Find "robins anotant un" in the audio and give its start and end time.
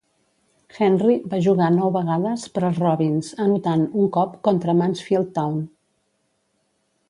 2.85-4.11